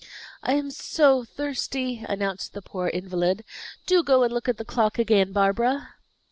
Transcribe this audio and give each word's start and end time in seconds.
"I 0.41 0.53
am 0.55 0.71
so 0.71 1.23
thirsty!" 1.23 2.03
announced 2.09 2.53
the 2.53 2.63
poor 2.63 2.87
invalid. 2.87 3.45
"Do 3.85 4.01
go 4.03 4.23
and 4.23 4.33
look 4.33 4.49
at 4.49 4.57
the 4.57 4.65
clock 4.65 4.97
again, 4.97 5.31
Barbara." 5.31 5.89